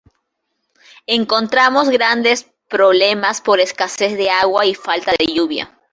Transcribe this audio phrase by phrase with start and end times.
[1.05, 5.79] Encontramos grandes problemas por escasez de agua y la falta de lluvia.